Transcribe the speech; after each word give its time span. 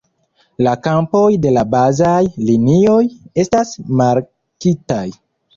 La 0.67 0.71
kampoj 0.87 1.21
de 1.43 1.51
la 1.57 1.63
bazaj 1.75 2.15
linioj 2.47 2.97
estas 3.45 3.75
markitaj. 4.03 5.03